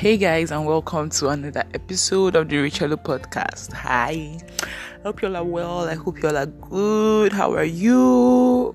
[0.00, 3.74] Hey guys, and welcome to another episode of the Richello podcast.
[3.74, 5.88] Hi, I hope you all are well.
[5.90, 7.34] I hope you all are good.
[7.34, 8.74] How are you?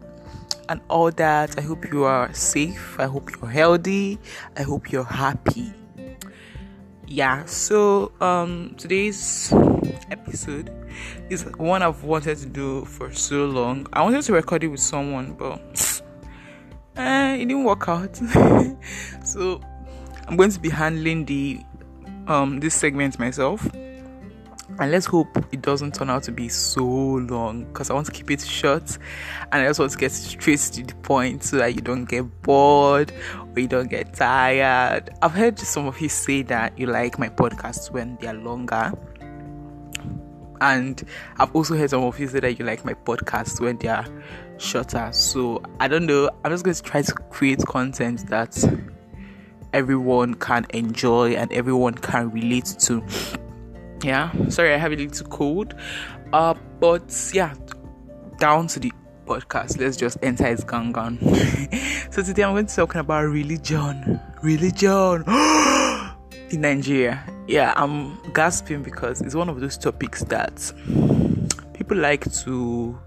[0.70, 1.58] And all that.
[1.58, 3.00] I hope you are safe.
[3.00, 4.20] I hope you're healthy.
[4.56, 5.74] I hope you're happy.
[7.08, 9.52] Yeah, so um today's
[10.12, 10.70] episode
[11.32, 13.88] is one I've wanted to do for so long.
[13.94, 16.04] I wanted to record it with someone, but
[16.98, 18.16] eh, it didn't work out.
[19.26, 19.60] so
[20.28, 21.62] I'm going to be handling the
[22.28, 23.68] um this segment myself.
[24.78, 28.12] And let's hope it doesn't turn out to be so long because I want to
[28.12, 28.98] keep it short
[29.52, 32.24] and I just want to get straight to the point so that you don't get
[32.42, 35.12] bored or you don't get tired.
[35.22, 38.92] I've heard some of you say that you like my podcasts when they are longer.
[40.60, 41.02] And
[41.38, 44.06] I've also heard some of you say that you like my podcasts when they are
[44.58, 45.10] shorter.
[45.14, 46.30] So I don't know.
[46.44, 48.58] I'm just going to try to create content that
[49.76, 53.04] everyone can enjoy and everyone can relate to.
[54.02, 55.76] Yeah, sorry, I have a little cold.
[56.32, 57.54] Uh, but yeah,
[58.40, 58.92] down to the
[59.26, 59.78] podcast.
[59.80, 61.20] Let's just enter its gangan.
[62.14, 64.20] so today I'm going to be talking about religion.
[64.42, 65.24] Religion
[66.50, 67.24] in Nigeria.
[67.48, 70.72] Yeah, I'm gasping because it's one of those topics that
[71.74, 72.98] people like to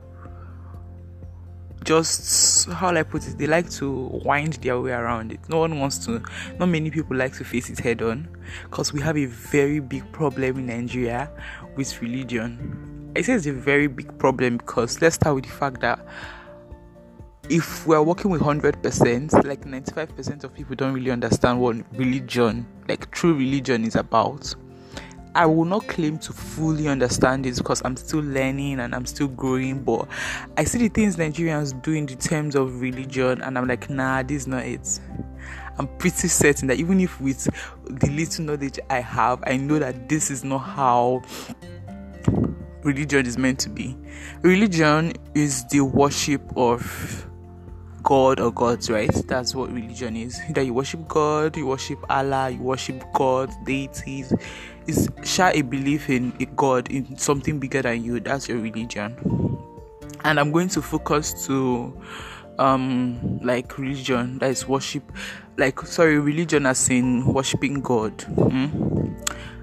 [1.85, 5.41] just how I put it, they like to wind their way around it.
[5.49, 6.23] No one wants to,
[6.59, 8.29] not many people like to face it head on
[8.65, 11.31] because we have a very big problem in Nigeria
[11.77, 13.13] with religion.
[13.17, 15.99] I say it's a very big problem because let's start with the fact that
[17.49, 23.11] if we're working with 100%, like 95% of people don't really understand what religion, like
[23.11, 24.55] true religion, is about.
[25.39, 29.29] I will not claim to fully understand this because I'm still learning and I'm still
[29.29, 30.09] growing, but
[30.57, 34.25] I see the things Nigerians do in the terms of religion, and I'm like, nah,
[34.25, 34.99] this is not it.
[35.79, 37.49] I'm pretty certain that even if with
[37.89, 41.23] the little knowledge I have, I know that this is not how
[42.83, 43.97] religion is meant to be.
[44.43, 47.29] Religion is the worship of
[48.03, 49.13] God or gods, right?
[49.29, 50.41] That's what religion is.
[50.51, 54.33] That you worship God, you worship Allah, you worship God, deities.
[54.89, 58.21] It's share a belief in a God, in something bigger than you.
[58.21, 59.17] That's your religion.
[60.25, 61.97] And I'm going to focus to
[62.59, 65.13] um like religion that is worship
[65.59, 68.17] like sorry religion as in worshiping god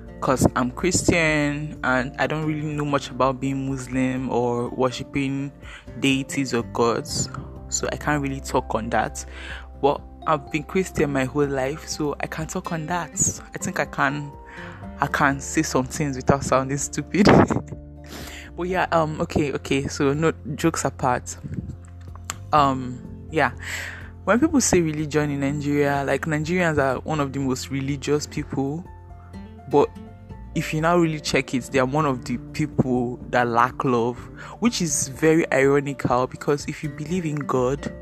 [0.08, 0.52] because hmm?
[0.58, 5.52] i'm christian and i don't really know much about being muslim or worshiping
[6.00, 7.28] deities or gods
[7.75, 9.25] so I can't really talk on that.
[9.81, 13.42] But I've been Christian my whole life, so I can talk on that.
[13.53, 14.31] I think I can
[15.00, 17.25] I can't say some things without sounding stupid.
[18.57, 21.35] but yeah, um okay, okay, so no jokes apart.
[22.53, 23.51] Um yeah.
[24.23, 28.83] When people say religion in Nigeria, like Nigerians are one of the most religious people,
[29.69, 29.88] but
[30.56, 34.17] if you now really check it, they are one of the people that lack love,
[34.62, 37.94] which is very ironical because if you believe in God,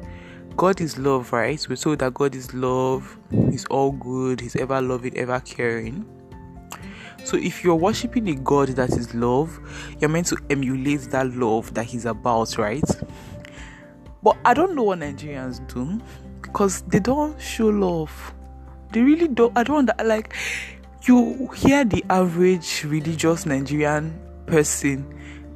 [0.56, 1.66] God is love, right?
[1.68, 6.06] We're told that God is love, He's all good, He's ever loving, ever caring.
[7.24, 9.60] So if you're worshiping a God that is love,
[10.00, 12.84] you're meant to emulate that love that He's about, right?
[14.22, 16.02] But I don't know what Nigerians do
[16.42, 18.34] because they don't show love.
[18.92, 19.58] They really don't.
[19.58, 20.34] I don't like
[21.08, 25.06] you hear the average religious Nigerian person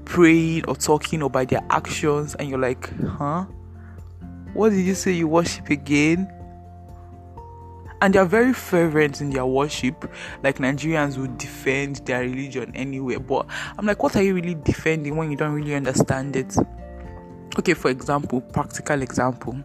[0.06, 3.46] praying or talking or by their actions, and you're like, huh?
[4.54, 6.34] What did you say you worship again?
[8.02, 10.12] And they are very fervent in their worship,
[10.44, 13.19] like Nigerians would defend their religion anywhere.
[13.19, 13.47] But
[13.78, 16.56] I'm like, what are you really defending when you don't really understand it?
[17.57, 19.63] Okay, for example, practical example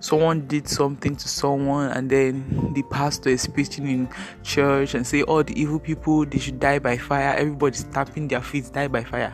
[0.00, 4.08] someone did something to someone and then the pastor is preaching in
[4.42, 8.26] church and say all oh, the evil people they should die by fire everybody's tapping
[8.26, 9.32] their feet die by fire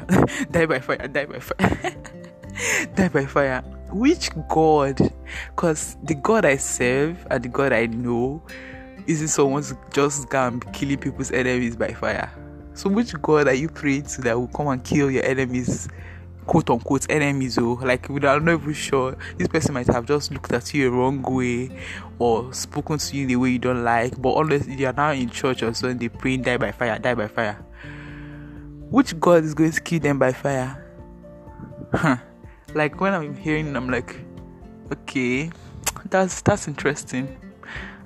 [0.51, 1.97] die by fire die by fire
[2.97, 4.99] die by fire which god?
[5.55, 8.43] Because the god i serve and the god i know
[9.07, 12.31] isn't someone someone's just gonna killing people's enemies by fire.
[12.75, 15.89] So which god are you praying to that will come and kill your enemies
[16.47, 17.79] quote unquote enemies oh.
[17.83, 19.17] like we are not even sure.
[19.37, 21.71] This person might have just looked at you a wrong way
[22.19, 25.31] or spoken to you a way you don't like but honestly you are now in
[25.31, 27.55] church or so and they praying die by fire die by fire.
[28.91, 30.83] Which god is going to kill them by fire?
[31.93, 32.17] Huh
[32.75, 34.17] like when i'm hearing i'm like
[34.93, 35.51] okay
[36.11, 37.37] that's that's interesting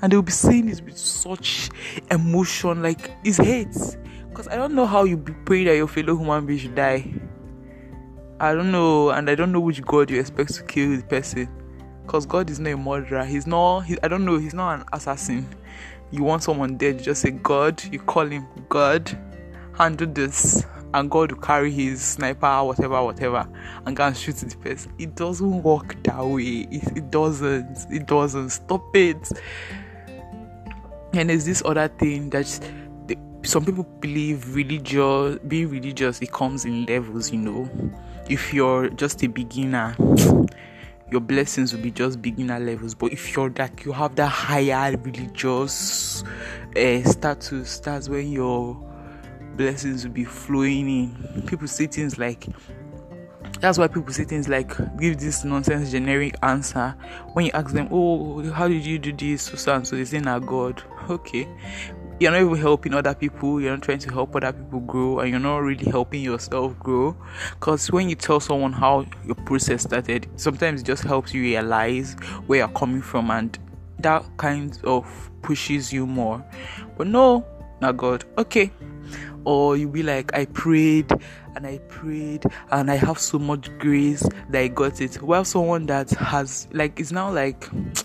[0.02, 1.70] and they'll be saying this with such
[2.10, 3.76] emotion like it's hate
[4.28, 7.04] because i don't know how you be praying that your fellow human being should die
[8.42, 11.46] I don't know, and I don't know which God you expect to kill the person,
[12.06, 13.22] because God is not a murderer.
[13.22, 13.80] He's not.
[13.80, 14.38] He, I don't know.
[14.38, 15.46] He's not an assassin.
[16.10, 19.16] you want someone dead, you just say God, you call him God,
[19.76, 23.48] handle this, and God will carry his sniper, whatever, whatever,
[23.86, 24.92] and go and shoot the person.
[24.98, 26.66] It doesn't work that way.
[26.70, 27.86] It, it doesn't.
[27.90, 28.50] It doesn't.
[28.50, 29.30] Stop it.
[31.12, 32.46] And there's this other thing that
[33.42, 37.70] some people believe religious being religious it comes in levels you know
[38.28, 39.96] if you're just a beginner
[41.10, 44.94] your blessings will be just beginner levels but if you're that you have that higher
[44.98, 46.22] religious
[46.76, 48.89] uh, status that's when your
[49.60, 51.42] blessings will be flowing in.
[51.42, 52.46] People say things like
[53.60, 56.96] that's why people say things like give this nonsense generic answer.
[57.34, 59.42] When you ask them oh how did you do this?
[59.42, 60.82] So and so they say nah god.
[61.10, 61.46] Okay.
[62.20, 63.60] You're not even helping other people.
[63.60, 67.14] You're not trying to help other people grow and you're not really helping yourself grow.
[67.58, 72.14] Because when you tell someone how your process started sometimes it just helps you realize
[72.46, 73.58] where you're coming from and
[73.98, 76.42] that kind of pushes you more.
[76.96, 77.44] But no
[77.82, 78.24] not god.
[78.38, 78.70] Okay
[79.44, 81.10] or you'll be like i prayed
[81.56, 85.86] and i prayed and i have so much grace that i got it while someone
[85.86, 87.68] that has like it's now like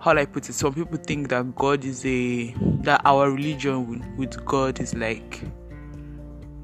[0.00, 4.42] how I put it, some people think that God is a that our religion with
[4.46, 5.42] God is like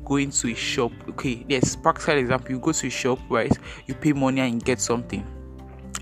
[0.06, 0.92] going to a shop.
[1.10, 3.52] Okay, yes, practical example, you go to a shop, right?
[3.84, 5.24] You pay money and get something.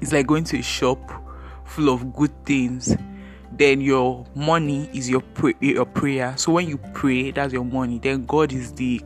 [0.01, 0.99] It's like going to a shop
[1.65, 2.97] full of good things.
[3.57, 5.23] Then your money is your
[5.61, 6.37] your prayer.
[6.37, 7.99] So when you pray, that's your money.
[7.99, 9.01] Then God is the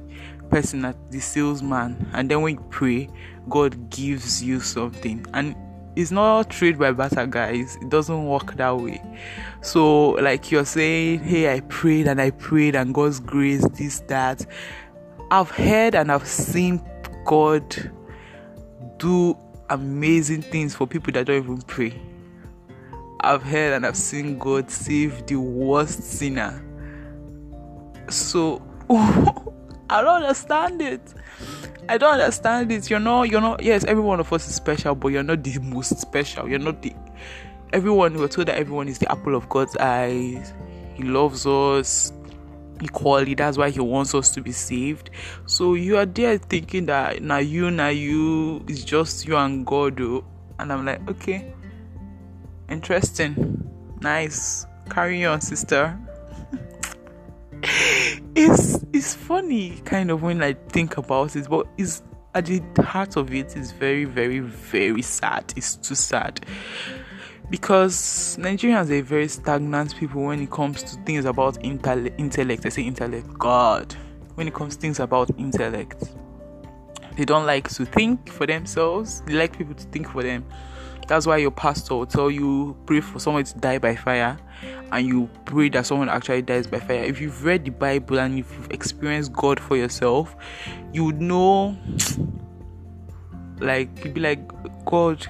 [0.51, 2.09] person that the salesman.
[2.13, 3.09] And then when you pray,
[3.49, 5.27] God gives you something.
[5.35, 5.55] And
[5.99, 9.03] it's not trade by barter guys it doesn't work that way
[9.63, 14.47] so like you're saying hey i prayed and i prayed and god's grace this that
[15.33, 16.81] i've heard and i've seen
[17.25, 17.91] god
[18.99, 19.37] do
[19.71, 21.93] amazing things for people that don't even pray
[23.29, 26.65] i've heard and i've seen god save the worst sinner
[28.09, 31.15] so i don't understand it
[31.91, 32.91] I don't understand it.
[32.91, 35.59] You're not, you're not, yes, every one of us is special, but you're not the
[35.61, 36.47] most special.
[36.47, 36.93] You're not the,
[37.73, 40.53] everyone, we're told that everyone is the apple of God's eyes.
[40.95, 42.13] He loves us
[42.83, 43.35] equally.
[43.35, 45.09] That's why He wants us to be saved.
[45.47, 49.97] So you are there thinking that now you, now you, it's just you and God.
[49.97, 50.25] Though.
[50.59, 51.55] And I'm like, okay,
[52.69, 53.71] interesting,
[54.01, 54.67] nice.
[54.91, 55.99] Carry on, sister
[58.35, 62.03] it's it's funny kind of when I think about it, but it's
[62.35, 65.53] at the heart of it is very, very, very sad.
[65.57, 66.45] It's too sad.
[67.51, 72.67] Because Nigerians are very stagnant people when it comes to things about intellect.
[72.67, 73.95] I say intellect, God.
[74.35, 76.13] When it comes to things about intellect,
[77.17, 79.23] they don't like to think for themselves.
[79.23, 80.45] They like people to think for them.
[81.09, 84.39] That's why your pastor will tell you pray for someone to die by fire
[84.93, 87.03] and you pray that someone actually dies by fire.
[87.03, 90.37] If you've read the Bible and you've experienced God for yourself,
[90.93, 91.77] you would know
[93.59, 95.27] like you'd be like God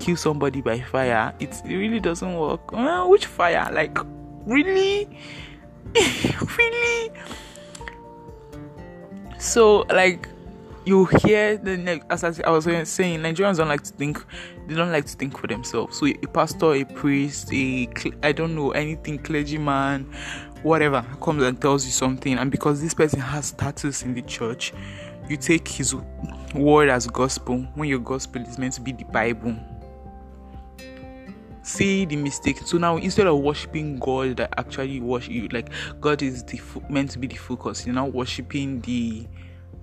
[0.00, 1.32] kill somebody by fire.
[1.38, 2.72] It, really doesn't work.
[3.08, 3.70] Which fire?
[3.72, 3.96] Like
[4.46, 5.08] really?
[6.58, 7.10] really?
[9.38, 10.28] So like
[10.86, 14.24] you hear the as I was saying, Nigerians don't like to think.
[14.68, 15.98] They don't like to think for themselves.
[15.98, 17.88] So a pastor, a priest, a
[18.22, 20.04] I don't know anything, clergyman,
[20.62, 24.72] whatever comes and tells you something, and because this person has status in the church,
[25.28, 25.94] you take his
[26.54, 29.56] word as gospel when your gospel is meant to be the Bible.
[31.62, 32.58] See the mistake.
[32.64, 37.10] So now instead of worshiping God that actually worship you, like God is the meant
[37.10, 39.26] to be the focus, you're now worshiping the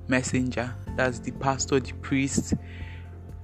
[0.07, 2.53] messenger that's the pastor the priest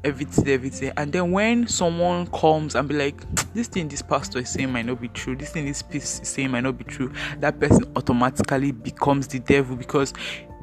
[0.03, 0.91] everything everything.
[0.97, 4.85] And then when someone comes and be like this thing this pastor is saying might
[4.85, 7.83] not be true this thing this piece is saying might not be true that person
[7.95, 10.13] automatically becomes the devil because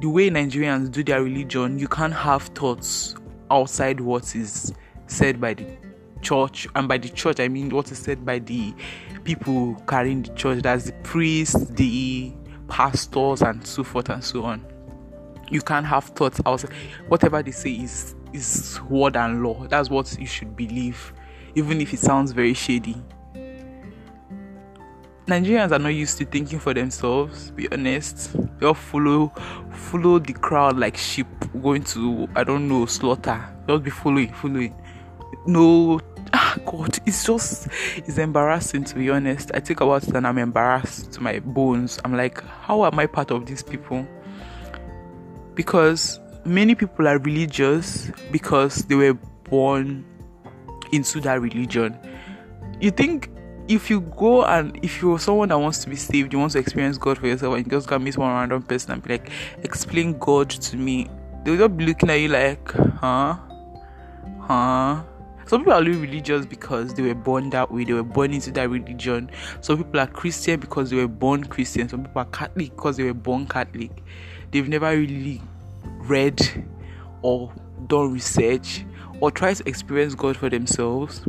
[0.01, 3.15] the way nigerians do their religion you can't have thoughts
[3.51, 4.73] outside what is
[5.07, 5.65] said by the
[6.21, 6.67] church.
[6.75, 8.73] And by the church i mean what is said by the
[9.23, 12.33] people carrying the church that's the priests the
[12.67, 14.65] pastors and so forth and so on
[15.49, 16.71] you can't have thoughts outside
[17.07, 21.13] whatever they say is is word and law that's what you should believe
[21.55, 22.95] even if it sounds very shady
[25.27, 27.51] Nigerians are not used to thinking for themselves.
[27.51, 29.27] Be honest, they all follow
[29.73, 31.27] follow the crowd like sheep
[31.61, 33.45] going to I don't know slaughter.
[33.67, 34.73] Just be following, following.
[35.45, 35.99] No,
[36.31, 39.51] ah, God, it's just it's embarrassing to be honest.
[39.53, 41.99] I think about it and I'm embarrassed to my bones.
[42.05, 44.07] I'm like, how am I part of these people?
[45.57, 50.05] Because many people are religious because they were born
[50.93, 51.97] into that religion.
[52.79, 53.29] You think
[53.67, 56.59] if you go and if you're someone that wants to be saved, you want to
[56.59, 59.31] experience God for yourself, and you just go meet one random person and be like,
[59.63, 61.09] explain God to me,
[61.43, 63.35] they'll just be looking at you like, huh?
[64.39, 65.03] Huh?
[65.47, 68.69] Some people are religious because they were born that way, they were born into that
[68.69, 69.31] religion.
[69.61, 71.87] Some people are Christian because they were born Christian.
[71.87, 73.91] Some people are Catholic because they were born Catholic.
[74.51, 75.41] They've never really
[75.99, 76.65] read
[77.21, 77.53] or
[77.87, 78.85] done research
[79.21, 81.21] or tried to experience God for themselves.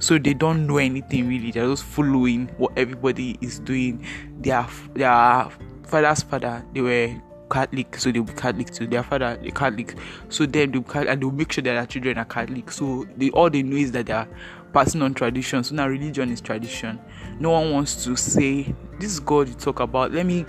[0.00, 1.52] So they don't know anything really.
[1.52, 4.04] They're just following what everybody is doing.
[4.40, 5.48] Their their
[5.86, 8.86] father's father, they were Catholic, so they'll be Catholic too.
[8.86, 9.94] Their father, the Catholic,
[10.28, 12.70] so then they'll and they'll make sure that their children are Catholic.
[12.70, 14.28] So they all they know is that they are
[14.72, 15.62] passing on tradition.
[15.62, 16.98] So now religion is tradition.
[17.38, 20.12] No one wants to say this is God you talk about.
[20.12, 20.46] Let me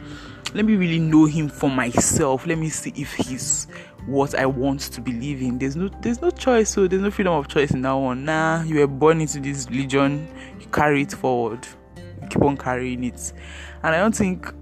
[0.54, 2.46] let me really know him for myself.
[2.46, 3.68] Let me see if he's
[4.06, 5.58] what I want to believe in.
[5.58, 8.26] There's no there's no choice, so there's no freedom of choice in that one.
[8.26, 10.28] Nah, you were born into this religion,
[10.60, 11.68] you carry it forward.
[11.98, 13.34] You keep on carrying it.
[13.84, 14.54] And I don't think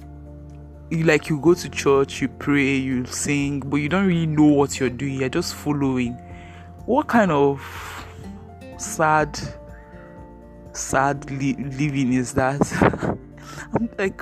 [0.91, 4.45] you like you go to church, you pray, you sing, but you don't really know
[4.45, 5.13] what you're doing.
[5.13, 6.13] You're just following.
[6.86, 7.62] What kind of
[8.77, 9.39] sad,
[10.74, 12.62] sad li- living is that?
[13.74, 14.21] I'm like,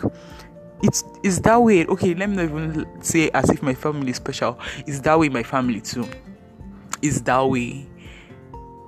[0.83, 1.87] it's is that way.
[1.87, 4.59] Okay, let me not even say as if my family is special.
[4.85, 6.07] It's that way my family too.
[7.01, 7.87] It's that way.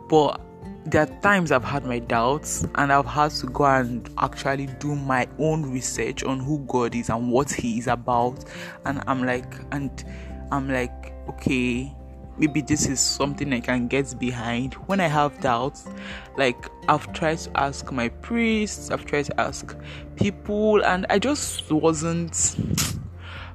[0.07, 0.39] But
[0.85, 4.95] there are times I've had my doubts and I've had to go and actually do
[4.95, 8.45] my own research on who God is and what He is about.
[8.85, 10.03] And I'm like, and
[10.51, 11.95] I'm like, okay,
[12.38, 14.73] maybe this is something I can get behind.
[14.73, 15.88] When I have doubts,
[16.35, 19.75] like I've tried to ask my priests, I've tried to ask
[20.15, 22.55] people, and I just wasn't,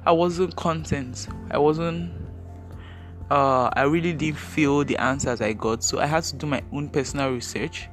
[0.05, 1.27] I wasn't content.
[1.51, 2.13] I wasn't
[3.29, 6.61] uh, I really didn't feel the answers I got, so I had to do my
[6.71, 7.89] own personal research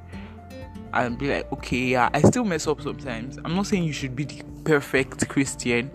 [0.93, 3.37] and be like, okay, yeah, I still mess up sometimes.
[3.43, 5.91] I'm not saying you should be the perfect Christian,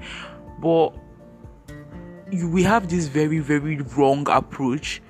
[0.61, 0.95] but
[2.31, 5.01] you, we have this very, very wrong approach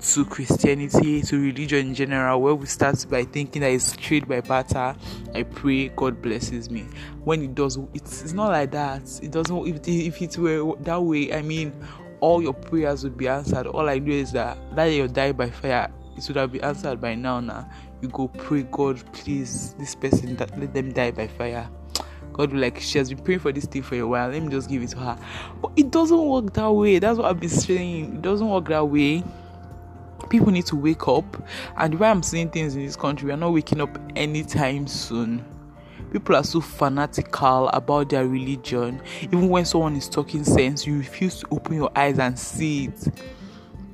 [0.00, 4.40] to Christianity, to religion in general, where we start by thinking that it's trade by
[4.40, 4.94] barter.
[5.34, 6.86] I pray God blesses me.
[7.24, 9.02] When it does, it's, it's not like that.
[9.22, 9.66] It doesn't.
[9.66, 11.72] If if it were that way, I mean,
[12.20, 13.66] all your prayers would be answered.
[13.66, 17.00] All I know is that that you die by fire, it would have been answered
[17.00, 17.40] by now.
[17.40, 17.68] Now
[18.00, 21.68] you go pray, God, please, this person that let them die by fire.
[22.32, 24.30] God will like she has been praying for this thing for a while.
[24.30, 25.18] Let me just give it to her.
[25.60, 26.98] But it doesn't work that way.
[26.98, 28.14] That's what I've been saying.
[28.14, 29.24] It doesn't work that way.
[30.28, 31.24] People need to wake up,
[31.76, 35.44] and way I'm seeing things in this country, we are not waking up anytime soon
[36.10, 39.00] people are so fanatical about their religion.
[39.22, 43.08] Even when someone is talking sense you refuse to open your eyes and see it.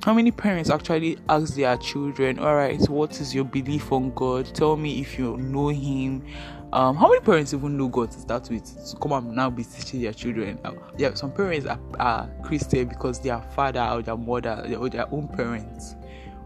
[0.03, 4.45] How many parents actually ask their children all right what is your belief on god?
[4.53, 6.25] Tell me if you know him.
[6.73, 8.91] Um, how many parents even know god to start with?
[8.91, 10.59] To come and now be teaching their children.
[10.63, 15.11] Uh, yeah some parents are, are christian because their father or their mother or their
[15.13, 15.95] own parents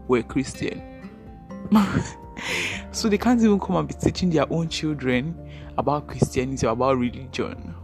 [0.08, 0.82] were christian.
[2.92, 5.34] So they can't even come and be teaching their own children
[5.78, 7.74] about Christianity or about religion.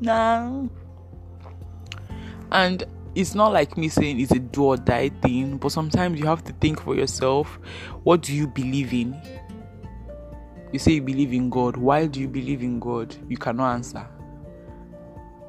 [0.00, 0.66] Nah.
[2.52, 6.26] And it's not like me saying it's a do or die thing, but sometimes you
[6.26, 7.58] have to think for yourself
[8.04, 9.20] what do you believe in?
[10.72, 11.76] You say you believe in God.
[11.76, 13.16] Why do you believe in God?
[13.28, 14.06] You cannot answer.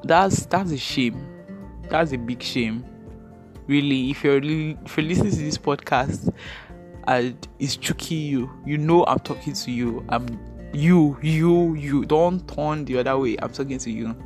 [0.04, 1.26] That's that's a shame.
[1.88, 2.84] That's a big shame.
[3.66, 6.32] Really, if you're if you're listening to this podcast
[7.06, 10.04] and it's tricky you, you know I'm talking to you.
[10.08, 10.26] I'm
[10.72, 12.04] you, you, you.
[12.04, 13.36] Don't turn the other way.
[13.40, 14.16] I'm talking to you.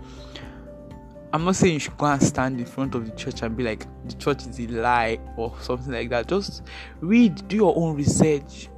[1.34, 3.64] I'm not saying you should go and stand in front of the church and be
[3.64, 6.28] like, the church is a lie or something like that.
[6.28, 6.62] Just
[7.00, 8.68] read, do your own research.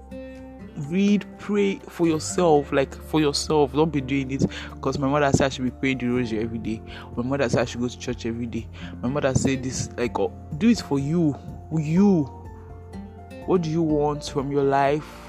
[0.88, 3.72] Read, pray for yourself, like for yourself.
[3.72, 6.58] Don't be doing it because my mother said I should be praying the rosary every
[6.58, 6.80] day.
[7.16, 8.68] My mother said I should go to church every day.
[9.02, 11.36] My mother said this, like, oh, do it for you.
[11.72, 12.24] You.
[13.46, 15.23] What do you want from your life?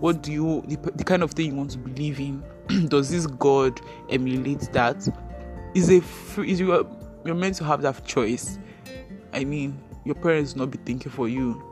[0.00, 2.42] What do you the, the kind of thing you want to believe in?
[2.88, 5.08] Does this god emulate that?
[5.74, 6.88] Is a free is you
[7.24, 8.58] you're meant to have that choice.
[9.32, 11.62] I mean your parents will not be thinking for you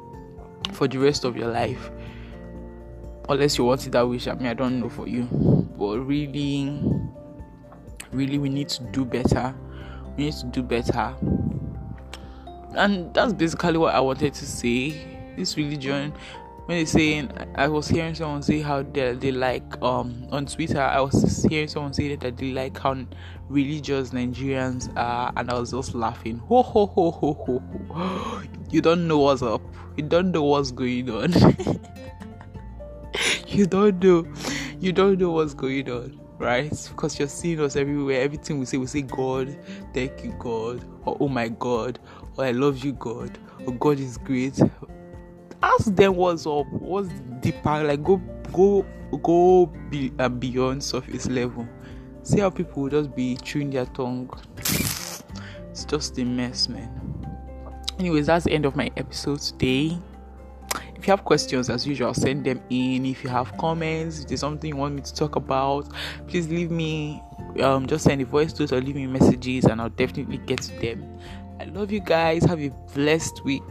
[0.73, 1.91] for the rest of your life.
[3.29, 5.25] Unless you want it that wish i mean i don't know for you.
[5.79, 6.81] But really
[8.13, 9.55] really we need to do better.
[10.17, 11.15] We need to do better.
[12.77, 15.11] And that's basically what i wanted to say.
[15.37, 16.13] This religion
[16.67, 20.81] when they saying I was hearing someone say how they, they like um on Twitter
[20.81, 22.97] I was hearing someone say that they like how
[23.49, 28.43] religious Nigerians are and I was just laughing ho ho ho ho ho, ho.
[28.71, 29.61] you don't know what's up
[29.97, 31.33] you don't know what's going on
[33.49, 34.27] you don't know
[34.85, 36.71] you don't know what's going on, right?
[36.91, 38.21] Because you're seeing us everywhere.
[38.21, 39.57] Everything we say, we say, God,
[39.95, 41.99] thank you, God, or oh my God,
[42.37, 44.61] or I love you, God, or God is great.
[45.65, 47.09] Ask them what's up, what's
[47.41, 48.19] deeper, like go,
[48.53, 48.85] go,
[49.23, 51.67] go be, uh, beyond surface level.
[52.23, 54.29] See how people will just be chewing their tongue.
[54.59, 56.91] It's just a mess, man.
[57.99, 59.99] Anyways, that's the end of my episode today
[60.97, 64.41] if you have questions as usual send them in if you have comments if there's
[64.41, 65.87] something you want me to talk about
[66.27, 67.23] please leave me
[67.63, 70.73] um just send a voice note or leave me messages and i'll definitely get to
[70.81, 71.19] them
[71.61, 73.71] i love you guys have a blessed week